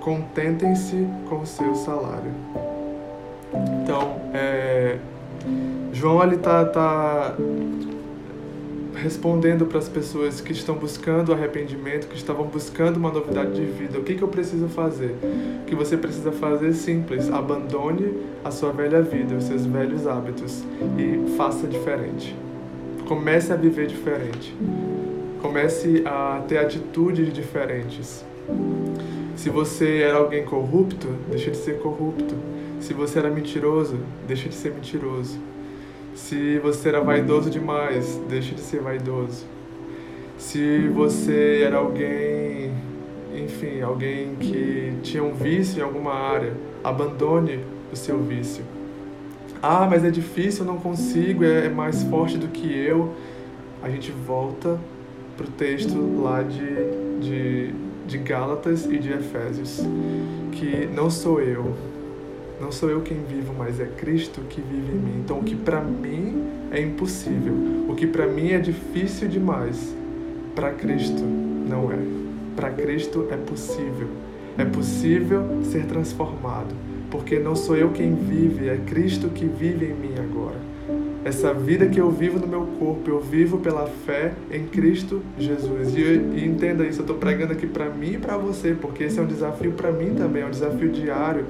Contentem-se 0.00 1.06
com 1.28 1.36
o 1.36 1.46
seu 1.46 1.74
salário. 1.76 2.32
Então, 3.82 4.20
é, 4.34 4.98
João 5.92 6.20
ali 6.20 6.36
está 6.36 6.64
tá 6.64 7.34
respondendo 8.94 9.66
para 9.66 9.78
as 9.78 9.88
pessoas 9.88 10.40
que 10.40 10.52
estão 10.52 10.76
buscando 10.76 11.32
arrependimento, 11.32 12.06
que 12.08 12.16
estavam 12.16 12.46
buscando 12.46 12.96
uma 12.96 13.10
novidade 13.10 13.54
de 13.54 13.64
vida. 13.64 13.98
O 13.98 14.02
que, 14.02 14.14
que 14.14 14.22
eu 14.22 14.28
preciso 14.28 14.68
fazer? 14.68 15.16
O 15.62 15.64
que 15.66 15.74
você 15.74 15.96
precisa 15.96 16.32
fazer 16.32 16.68
é 16.68 16.72
simples: 16.72 17.30
abandone 17.30 18.14
a 18.44 18.50
sua 18.50 18.72
velha 18.72 19.02
vida, 19.02 19.34
os 19.34 19.44
seus 19.44 19.66
velhos 19.66 20.06
hábitos 20.06 20.64
e 20.98 21.36
faça 21.36 21.66
diferente. 21.66 22.34
Comece 23.06 23.52
a 23.52 23.56
viver 23.56 23.86
diferente. 23.86 24.54
Comece 25.42 26.02
a 26.06 26.42
ter 26.48 26.58
atitudes 26.58 27.32
diferentes. 27.32 28.24
Se 29.36 29.50
você 29.50 29.98
era 29.98 30.16
alguém 30.16 30.44
corrupto, 30.44 31.08
deixe 31.28 31.50
de 31.50 31.56
ser 31.56 31.78
corrupto. 31.80 32.34
Se 32.80 32.94
você 32.94 33.18
era 33.18 33.30
mentiroso, 33.30 33.98
deixe 34.26 34.48
de 34.48 34.54
ser 34.54 34.72
mentiroso. 34.72 35.38
Se 36.14 36.58
você 36.60 36.90
era 36.90 37.00
vaidoso 37.00 37.50
demais, 37.50 38.20
deixe 38.28 38.54
de 38.54 38.60
ser 38.60 38.80
vaidoso. 38.80 39.44
Se 40.38 40.88
você 40.88 41.62
era 41.64 41.78
alguém, 41.78 42.72
enfim, 43.34 43.80
alguém 43.80 44.36
que 44.36 44.94
tinha 45.02 45.22
um 45.22 45.34
vício 45.34 45.80
em 45.80 45.82
alguma 45.82 46.14
área, 46.14 46.52
abandone 46.84 47.60
o 47.92 47.96
seu 47.96 48.22
vício. 48.22 48.64
Ah, 49.60 49.86
mas 49.90 50.04
é 50.04 50.10
difícil, 50.10 50.64
eu 50.64 50.72
não 50.72 50.78
consigo, 50.78 51.42
é, 51.42 51.66
é 51.66 51.68
mais 51.68 52.02
forte 52.04 52.38
do 52.38 52.48
que 52.48 52.72
eu. 52.72 53.14
A 53.82 53.88
gente 53.88 54.12
volta 54.12 54.78
para 55.36 55.46
o 55.46 55.50
texto 55.50 56.20
lá 56.22 56.42
de, 56.42 57.20
de, 57.20 57.74
de 58.06 58.18
Gálatas 58.18 58.86
e 58.86 58.98
de 58.98 59.12
Efésios, 59.12 59.80
que 60.52 60.86
não 60.94 61.10
sou 61.10 61.40
eu, 61.40 61.74
não 62.60 62.70
sou 62.70 62.90
eu 62.90 63.00
quem 63.00 63.18
vivo, 63.28 63.54
mas 63.56 63.80
é 63.80 63.86
Cristo 63.86 64.40
que 64.48 64.60
vive 64.60 64.92
em 64.92 64.98
mim. 64.98 65.20
Então, 65.24 65.38
o 65.38 65.42
que 65.42 65.54
para 65.54 65.80
mim 65.80 66.42
é 66.70 66.80
impossível, 66.80 67.54
o 67.88 67.94
que 67.94 68.06
para 68.06 68.26
mim 68.26 68.52
é 68.52 68.58
difícil 68.58 69.28
demais, 69.28 69.94
para 70.54 70.70
Cristo 70.72 71.22
não 71.22 71.90
é. 71.92 71.98
Para 72.54 72.70
Cristo 72.70 73.26
é 73.30 73.36
possível. 73.36 74.08
É 74.56 74.64
possível 74.64 75.42
ser 75.64 75.84
transformado, 75.86 76.74
porque 77.10 77.38
não 77.38 77.56
sou 77.56 77.76
eu 77.76 77.90
quem 77.90 78.14
vive, 78.14 78.68
é 78.68 78.76
Cristo 78.76 79.28
que 79.28 79.46
vive 79.46 79.86
em 79.86 79.94
mim 79.94 80.14
agora. 80.16 80.56
Essa 81.24 81.54
vida 81.54 81.86
que 81.86 81.98
eu 81.98 82.10
vivo 82.10 82.38
no 82.38 82.46
meu 82.46 82.66
corpo, 82.78 83.10
eu 83.10 83.18
vivo 83.18 83.58
pela 83.58 83.86
fé 83.86 84.34
em 84.50 84.66
Cristo 84.66 85.22
Jesus. 85.38 85.96
E, 85.96 86.00
e 86.00 86.44
entenda 86.44 86.84
isso, 86.84 87.00
eu 87.00 87.04
estou 87.04 87.16
pregando 87.16 87.52
aqui 87.52 87.66
para 87.66 87.88
mim 87.88 88.12
e 88.12 88.18
para 88.18 88.36
você, 88.36 88.76
porque 88.78 89.04
esse 89.04 89.18
é 89.18 89.22
um 89.22 89.26
desafio 89.26 89.72
para 89.72 89.90
mim 89.90 90.14
também, 90.14 90.42
é 90.42 90.46
um 90.46 90.50
desafio 90.50 90.90
diário 90.90 91.46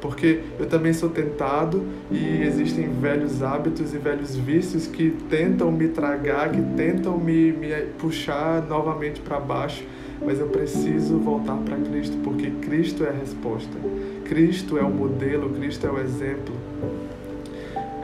porque 0.00 0.40
eu 0.58 0.66
também 0.66 0.92
sou 0.92 1.08
tentado 1.08 1.84
e 2.10 2.42
existem 2.42 2.88
velhos 2.88 3.42
hábitos 3.42 3.92
e 3.94 3.98
velhos 3.98 4.36
vícios 4.36 4.86
que 4.86 5.10
tentam 5.28 5.70
me 5.70 5.88
tragar, 5.88 6.50
que 6.50 6.62
tentam 6.76 7.18
me, 7.18 7.52
me 7.52 7.68
puxar 7.98 8.62
novamente 8.68 9.20
para 9.20 9.40
baixo, 9.40 9.84
mas 10.24 10.38
eu 10.38 10.48
preciso 10.48 11.18
voltar 11.18 11.56
para 11.58 11.76
Cristo, 11.76 12.16
porque 12.22 12.50
Cristo 12.62 13.04
é 13.04 13.08
a 13.08 13.12
resposta, 13.12 13.76
Cristo 14.24 14.78
é 14.78 14.82
o 14.82 14.90
modelo, 14.90 15.50
Cristo 15.50 15.86
é 15.86 15.90
o 15.90 15.98
exemplo 15.98 16.54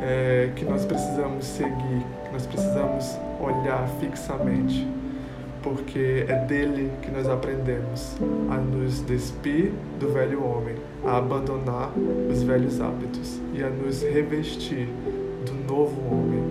é, 0.00 0.50
que 0.54 0.64
nós 0.64 0.84
precisamos 0.84 1.44
seguir, 1.44 2.04
que 2.24 2.32
nós 2.32 2.46
precisamos 2.46 3.18
olhar 3.40 3.88
fixamente. 4.00 4.86
Porque 5.64 6.26
é 6.28 6.34
dele 6.44 6.90
que 7.00 7.10
nós 7.10 7.26
aprendemos 7.26 8.16
a 8.50 8.58
nos 8.58 9.00
despir 9.00 9.72
do 9.98 10.12
velho 10.12 10.44
homem, 10.44 10.74
a 11.02 11.16
abandonar 11.16 11.90
os 12.30 12.42
velhos 12.42 12.82
hábitos 12.82 13.40
e 13.54 13.62
a 13.62 13.70
nos 13.70 14.02
revestir 14.02 14.86
do 15.46 15.54
novo 15.66 16.02
homem, 16.14 16.44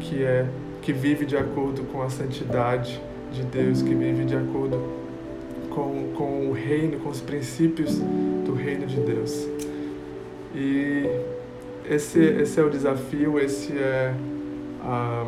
que 0.00 0.24
é 0.24 0.46
que 0.82 0.92
vive 0.92 1.24
de 1.24 1.36
acordo 1.36 1.84
com 1.84 2.02
a 2.02 2.10
santidade 2.10 3.00
de 3.32 3.42
Deus, 3.44 3.82
que 3.82 3.94
vive 3.94 4.24
de 4.24 4.34
acordo 4.34 4.80
com, 5.70 6.12
com 6.16 6.48
o 6.48 6.52
reino, 6.52 6.98
com 6.98 7.08
os 7.08 7.20
princípios 7.20 7.98
do 8.44 8.52
reino 8.52 8.86
de 8.86 8.98
Deus. 9.00 9.48
E 10.54 11.04
esse, 11.88 12.20
esse 12.20 12.58
é 12.58 12.64
o 12.64 12.70
desafio, 12.70 13.38
esse 13.38 13.78
é 13.78 14.12
a, 14.82 15.24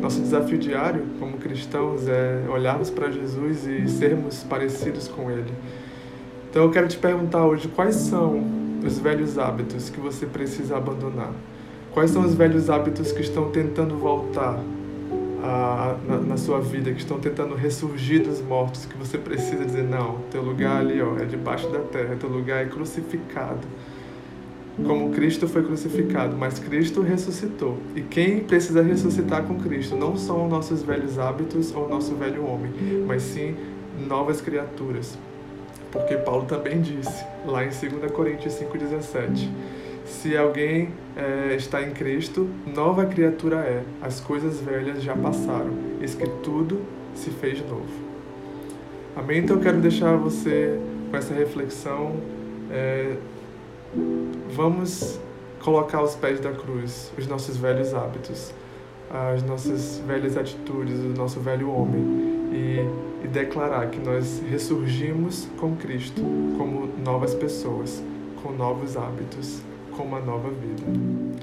nosso 0.00 0.20
desafio 0.20 0.58
diário 0.58 1.04
como 1.18 1.36
cristãos, 1.38 2.06
é 2.08 2.44
olharmos 2.48 2.90
para 2.90 3.10
Jesus 3.10 3.66
e 3.66 3.88
sermos 3.88 4.42
parecidos 4.44 5.08
com 5.08 5.30
Ele. 5.30 5.52
Então 6.50 6.62
eu 6.62 6.70
quero 6.70 6.88
te 6.88 6.96
perguntar 6.96 7.44
hoje 7.44 7.68
quais 7.68 7.96
são 7.96 8.42
os 8.84 8.98
velhos 8.98 9.38
hábitos 9.38 9.90
que 9.90 10.00
você 10.00 10.26
precisa 10.26 10.76
abandonar. 10.76 11.32
Quais 11.92 12.10
são 12.10 12.22
os 12.22 12.34
velhos 12.34 12.68
hábitos 12.70 13.10
que 13.12 13.22
estão 13.22 13.50
tentando 13.50 13.96
voltar 13.96 14.58
a, 15.42 15.96
na, 16.06 16.16
na, 16.18 16.36
sua 16.36 16.60
vida, 16.60 16.92
que 16.92 17.00
estão 17.00 17.18
tentando 17.18 17.54
ressurgir 17.54 18.22
dos 18.22 18.40
mortos, 18.40 18.84
que 18.84 18.96
você 18.96 19.16
precisa 19.16 19.64
dizer, 19.64 19.82
não, 19.82 20.18
teu 20.30 20.42
lugar 20.42 20.80
ali 20.80 21.00
ó, 21.00 21.16
é 21.16 21.24
debaixo 21.24 21.68
da 21.68 21.78
terra, 21.80 22.16
teu 22.16 22.28
lugar 22.28 22.64
é 22.64 22.68
crucificado. 22.68 23.66
Como 24.84 25.10
Cristo 25.10 25.48
foi 25.48 25.62
crucificado, 25.62 26.36
mas 26.36 26.58
Cristo 26.58 27.00
ressuscitou. 27.00 27.78
E 27.94 28.02
quem 28.02 28.40
precisa 28.40 28.82
ressuscitar 28.82 29.44
com 29.44 29.56
Cristo 29.58 29.96
não 29.96 30.16
são 30.16 30.48
nossos 30.48 30.82
velhos 30.82 31.18
hábitos 31.18 31.74
ou 31.74 31.88
nosso 31.88 32.14
velho 32.14 32.44
homem, 32.44 32.70
mas 33.06 33.22
sim 33.22 33.54
novas 34.06 34.40
criaturas. 34.40 35.18
Porque 35.90 36.16
Paulo 36.16 36.44
também 36.44 36.82
disse, 36.82 37.24
lá 37.46 37.64
em 37.64 37.70
2 37.70 38.12
Coríntios 38.12 38.54
5,17 38.54 39.48
se 40.06 40.36
alguém 40.36 40.90
é, 41.16 41.56
está 41.56 41.82
em 41.82 41.90
Cristo, 41.90 42.48
nova 42.66 43.04
criatura 43.06 43.56
é. 43.56 43.82
As 44.00 44.20
coisas 44.20 44.60
velhas 44.60 45.02
já 45.02 45.16
passaram, 45.16 45.72
eis 46.00 46.14
que 46.14 46.26
tudo 46.42 46.80
se 47.14 47.30
fez 47.30 47.60
novo. 47.68 48.06
Amém? 49.16 49.38
Então 49.38 49.56
eu 49.56 49.62
quero 49.62 49.78
deixar 49.78 50.16
você 50.16 50.78
com 51.10 51.16
essa 51.16 51.34
reflexão. 51.34 52.16
É, 52.70 53.16
vamos 54.52 55.18
colocar 55.60 55.98
aos 55.98 56.14
pés 56.14 56.40
da 56.40 56.52
cruz 56.52 57.12
os 57.18 57.26
nossos 57.26 57.56
velhos 57.56 57.94
hábitos, 57.94 58.52
as 59.10 59.42
nossas 59.42 60.02
velhas 60.06 60.36
atitudes, 60.36 60.98
o 60.98 61.08
nosso 61.16 61.40
velho 61.40 61.70
homem 61.70 62.02
e, 62.52 63.24
e 63.24 63.28
declarar 63.28 63.88
que 63.90 63.98
nós 63.98 64.42
ressurgimos 64.48 65.48
com 65.58 65.76
Cristo 65.76 66.22
como 66.56 66.88
novas 67.04 67.34
pessoas, 67.34 68.02
com 68.42 68.52
novos 68.52 68.96
hábitos 68.96 69.60
com 69.96 70.04
uma 70.04 70.20
nova 70.20 70.50
vida. 70.50 70.84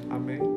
Amém? 0.09 0.52